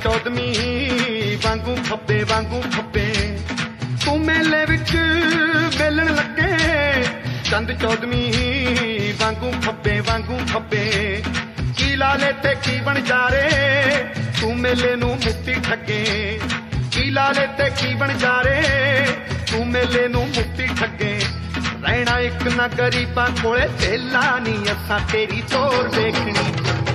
ਚੰਦ 0.00 0.12
ਚੌਦਵੀਂ 0.12 1.38
ਵਾਂਗੂ 1.44 1.76
ਖੱਬੇ 1.90 2.24
ਵਾਂਗੂ 2.28 2.60
ਖੱਬੇ। 2.76 3.38
ਤੂੰ 4.04 4.20
ਮੇਲੇ 4.20 4.64
ਵਿੱਚ 4.66 4.92
ਮੇਲਣ 5.78 6.14
ਲੱਗੇ। 6.14 7.04
ਚੰਦ 7.50 7.72
ਚੌਦਵੀਂ 7.72 8.32
ਵਾਂਗੂ 9.20 9.52
ਖੱਬੇ 9.66 10.00
ਵਾਂਗੂ 10.00 10.38
ਖੱਬੇ। 10.54 11.22
ਕੀ 11.76 11.96
ਲਾਲੇ 11.96 12.32
ਤੇ 12.32 12.54
ਕੀ 12.54 12.80
ਬਣ 12.80 13.00
ਜਾਰੇ 13.00 13.48
ਤੂੰ 14.40 14.56
ਮੇਲੇ 14.58 14.96
ਨੂੰ 14.96 15.10
ਮੁਕਤੀ 15.10 15.54
ਠੱਗੇ। 15.54 16.40
ਕੀ 16.92 17.10
ਲਾਲੇ 17.10 17.46
ਤੇ 17.58 17.70
ਕੀ 17.70 17.94
ਬਣ 17.94 18.12
ਜਾਰੇ 18.18 18.62
ਤੂੰ 19.52 19.66
ਮੇਲੇ 19.68 20.08
ਨੂੰ 20.08 20.26
ਮੁਕਤੀ 20.26 20.66
ਠੱਗੇ। 20.80 21.20
ਰਹਿਣਾ 21.82 22.18
ਇੱਕ 22.20 22.48
ਨਾ 22.56 22.68
ਗਰੀਬਾਂ 22.68 23.28
ਕੋਲੇ। 23.42 23.68
ਥੇਲਾ 23.80 24.38
ਨਹੀਂ 24.38 24.64
ਅਸਾਂ 24.72 25.00
ਤੇਰੀ 25.12 25.42
ਤੋਰ 25.50 25.88
ਦੇਖਣੀ 25.88 26.34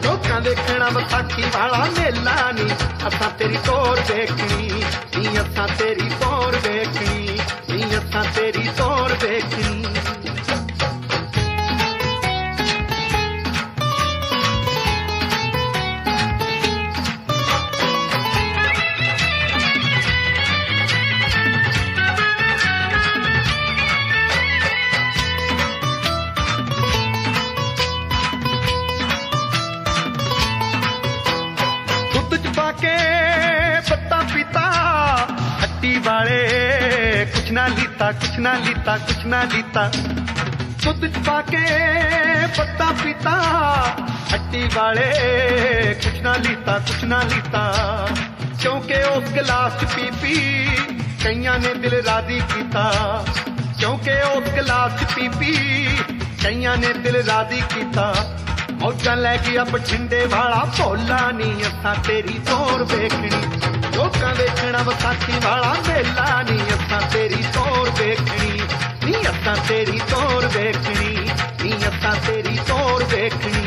ਲੋਕਾਂ 0.06 0.42
ਦੇਖਣਾ 0.42 0.90
ਵਿਸਾਖੀ 0.90 1.44
ਵਾਲਾ 1.56 1.86
ਮੇਲਾ 1.98 2.52
ਨਹੀਂ 2.52 2.76
ਅਸਾਂ 3.08 3.30
ਤੇਰੀ 3.40 3.58
ਤੋਰ 3.66 4.00
ਦੇਖਣੀ 4.08 4.84
ਨੀ 5.18 5.38
ਅਸਾਂ 5.40 5.68
ਤੇਰੀ 5.78 6.10
ਤੋਰ 6.22 6.56
ਦੇਖਣੀ 6.64 7.38
ਨੀ 7.70 7.84
ਅਸਾਂ 7.98 8.24
ਤੇਰੀ 8.36 8.68
ਤੋਰ 8.78 9.16
ਦੇਖਣੀ 9.22 9.95
लीता, 38.06 38.20
कुछ 38.20 38.38
ना 38.40 38.54
लीता, 38.54 38.98
कुछ 38.98 39.26
ना 39.26 39.42
लीता। 39.44 39.84
दूध 40.86 41.18
पाके 41.26 41.62
पत्ता 42.54 42.90
पीता, 43.02 43.34
हट्टी 44.32 44.64
वाले, 44.76 45.10
कुछ 45.96 46.22
ना 46.22 46.36
लीता, 46.36 46.78
कुछ 46.86 47.04
ना 47.04 47.22
लीता। 47.24 47.64
क्योंकि 48.62 49.02
उस 49.10 49.32
गिलास 49.34 49.84
पी 49.96 50.10
पी 50.22 50.36
कईया 51.24 51.58
ने 51.58 51.74
दिल 51.82 51.96
राज़ी 52.02 52.40
किया 52.54 52.86
क्योंकि 53.80 54.22
उस 54.30 54.54
गिलास 54.54 55.04
पी 55.16 55.28
पी 55.30 55.54
कईया 56.44 56.76
ने 56.76 56.94
दिल 57.02 57.22
राज़ी 57.26 57.62
किया 57.74 58.08
मौजा 58.82 59.14
लै 59.16 59.38
गया 59.38 59.64
बठिंडे 59.64 60.26
वाला, 60.26 60.64
भोला 60.78 61.20
नी 61.32 61.50
असा 61.64 61.94
तेरी 62.06 62.38
ज़ोर 62.46 62.84
वेखनी 62.86 63.55
ਭੋਲਾ 63.95 63.95
ਨਹੀਂ 63.95 64.11
ਅਸਾਂ 64.11 64.11
ਤੇਰੀ 64.13 64.13
ਤੋਰ 64.13 64.25
ਵੇਖਣੀ 64.25 64.27
ਲੋਕਾਂ 64.27 64.35
ਵੇਖਣਾ 64.35 64.83
ਵਿਸਾਖੀ 64.83 65.33
ਵਾਲਾ 65.45 65.75
ਮੇਲਾ 65.89 66.43
ਨਹੀਂ 66.43 66.61
ਅਸਾਂ 66.75 67.01
ਤੇਰੀ 67.13 67.43
ਤੋਰ 67.55 67.91
ਵੇਖਣੀ 67.99 68.61
ਨਹੀਂ 69.05 69.23
ਅਸਾਂ 69.23 69.57
ਤੇਰੀ 69.69 70.01
ਤੋਰ 70.11 70.47
ਵੇਖਣੀ 70.47 71.15
ਨਹੀਂ 71.63 71.75
ਅਸਾਂ 71.89 72.15
ਤੇਰੀ 72.27 72.59
ਤੋਰ 72.69 73.05
ਵੇਖਣੀ 73.05 73.64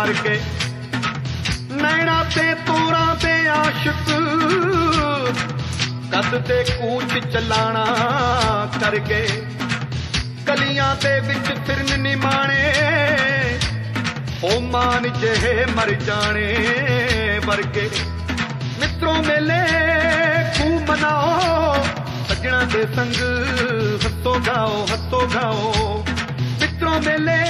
ਮਰ 0.00 0.12
ਗਏ। 0.24 0.40
ਨੈਣਾ 1.70 2.24
ਤੇ 2.34 2.54
ਤੋਰਾਂ 2.54 3.16
ਤੇ 3.16 3.48
ਆਸ਼ਿਕ। 3.48 4.12
ਕਦ 6.12 6.42
ਤੇ 6.42 6.64
ਕੂਚ 6.64 7.18
ਚਲਾਣਾ 7.32 7.84
ਕਰ 8.80 8.96
ਗਏ। 8.98 9.28
ਗਲੀਆਂ 10.48 10.96
ਦੇ 10.96 11.20
ਵਿੱਚ 11.20 11.58
ਫਿਰਨ 11.66 12.00
ਨਿਮਾਣੇ 12.00 12.72
ਉਹ 14.44 14.60
ਮਾਨ 14.60 15.12
ਜਿਹੇ 15.12 15.66
ਮਰ 15.66 15.90
ਜਾਣੇ 15.90 16.56
ਵਰਗੇ। 17.46 17.90
ਮਿੱਤਰੋਂ 18.80 19.22
ਮੇਲੇ 19.22 19.62
ਖੂਬ 20.58 20.90
ਮਨਾਓ। 20.90 21.84
ਸੱਜਣਾ 22.28 22.62
ਦੇ 22.62 22.86
ਸੰਗ, 22.96 23.14
ਹੱਸੋ 24.06 24.40
ਗਾਓ 24.46 24.86
ਹੱਸੋ 24.92 25.28
ਗਾਓ। 25.34 26.04
ਮਿੱਤਰੋਂ 26.60 27.02
ਮੇਲੇ 27.02 27.44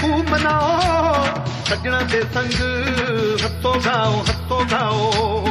ਖੂਬ 0.00 0.28
ਮਨਾਓ। 0.28 1.31
ਸੱਜਣਾ 1.72 2.00
ਦੇ 2.00 2.22
ਸੰਗ 2.34 2.52
ਹੱਸੋ 3.44 3.82
ਗਾਓ 3.86 4.22
ਹੱਸੋ 4.22 4.64
ਗਾਓ। 4.72 5.48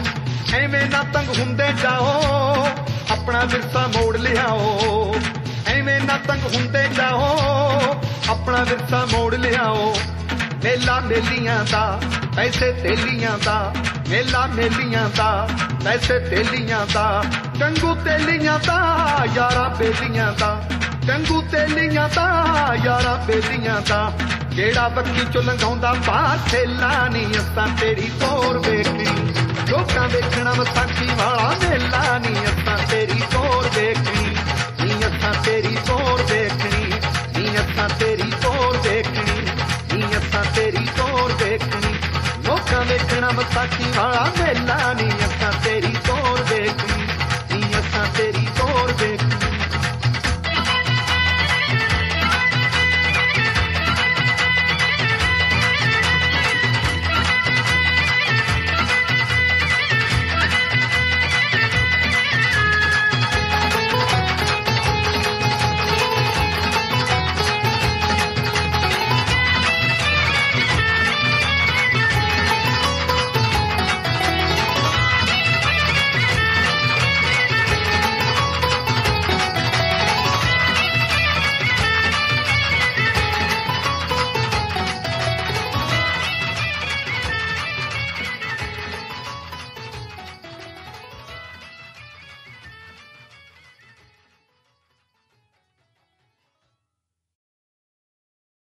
ਐਵੇਂ 0.53 0.85
ਨਾ 0.89 1.03
ਤੰਗ 1.03 1.29
ਹੁੰਦੇ 1.39 1.63
ਜਾਓ, 1.83 2.67
ਆਪਣਾ 3.11 3.43
ਵਿਰਸਾ 3.45 3.87
ਮੋੜ 3.87 4.17
ਲਿਆਓ। 4.17 5.15
ਐਵੇਂ 5.67 6.01
ਨਾ 6.01 6.17
ਤੰਗ 6.27 6.55
ਹੁੰਦੇ 6.55 6.87
ਜਾਓ, 6.97 7.39
ਆਪਣਾ 8.29 8.63
ਵਿਰਸਾ 8.63 9.07
ਮੋੜ 9.11 9.35
ਲਿਆਓ। 9.35 9.95
ਮੇਲਾ 10.63 10.99
ਮੇਲੀਆਂ 10.99 11.65
ਦਾ, 11.71 12.01
ਪੈਸੇ 12.35 12.71
ਤੇਲੀਆਂ 12.71 13.37
ਦਾ, 13.45 13.73
ਮੇਲਾ 14.09 14.45
ਮੇਲੀਆਂ 14.45 15.09
ਦਾ, 15.15 15.49
ਪੈਸੇ 15.83 16.19
ਤੇਲੀਆਂ 16.19 16.85
ਦਾ। 16.93 17.23
ਕੰਗੂ 17.59 17.95
ਤੇਲੀਆਂ 17.95 18.59
ਦਾ, 18.67 19.07
ਯਾਰਾ 19.35 19.75
ਬੇਲੀਆਂ 19.79 20.33
ਦਾ। 20.39 20.63
ਕੰਗੂ 21.07 21.41
ਤੇਲੀਆਂ 21.41 22.09
ਦਾ, 22.15 22.45
ਯਾਰਾ 22.83 23.23
ਬੇਲੀਆਂ 23.27 23.81
ਦਾ। 23.89 24.11
ਜਿਹੜਾ 24.51 24.89
ਬੱਕੀ 24.89 25.25
ਚੋਂ 25.33 25.43
ਲੰਘਾਉਂਦਾ 25.43 25.93
ਬਾਹਰ 25.93 26.39
ਥੇਲਾ 26.49 27.07
ਨਹੀਂ 27.07 27.31
ਅਸਾਂ 27.31 27.67
ਤੇਰੀ 27.81 28.11
ਤੋਰ 28.19 28.57
ਵੇਖਣੀ 28.59 29.33
ਲੋਕਾਂ 29.69 30.09
ਵੇਖਣਾ 30.09 30.51
ਵਿਸਾਖੀ 30.51 31.05
ਵਾਲਾ 31.05 31.55
ਮੇਲਾ 31.63 32.17
ਨਹੀਂ 32.17 32.35
ਅਸਾਂ 32.35 32.77
ਤੇਰੀ 32.87 33.21
ਤੋਰ 33.31 33.69
ਵੇਖਣੀ 33.75 34.35
ਨੀ, 34.81 34.99
ਅਸਾਂ 35.07 35.33
ਤੇਰੀ 35.43 35.77
ਤੋਰ 35.87 36.21
ਵੇਖਣੀ। 36.21 36.93
ਨੀ, 37.39 37.55
ਅਸਾਂ 37.55 37.89
ਤੇਰੀ 37.99 38.31
ਤੋਰ 38.41 38.77
ਵੇਖਣੀ। 38.77 39.41
ਨੀ, 39.93 40.05
ਅਸਾਂ 40.17 40.43
ਤੇਰੀ 40.55 40.85
ਤੋਰ 40.97 41.31
ਵੇਖਣੀ। 41.31 41.93
ਲੋਕਾਂ 42.45 42.85
ਵੇਖਣਾ 42.85 43.29
ਵਿਸਾਖੀ 43.29 43.83
ਵਾਲਾ 43.95 44.31
ਮੇਲਾ 44.39 44.93
ਨਹੀਂ 44.93 45.07
ਅਸਾਂ 45.07 45.17
ਤੇਰੀ 45.17 45.17
ਤੋਰ 45.17 45.17
ਵੇਖਣੀ 45.17 45.17
ਨੀ 45.17 45.20